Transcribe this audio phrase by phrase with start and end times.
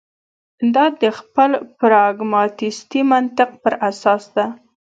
[0.73, 4.45] دا د خپل پراګماتیستي منطق پر اساس ده.